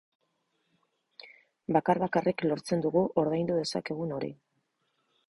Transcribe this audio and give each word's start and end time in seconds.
Bakar-bakarrik 1.77 2.45
lortzen 2.47 2.81
dugu 2.87 3.05
ordaindu 3.25 3.59
dezakegun 3.61 4.15
hori. 4.17 4.31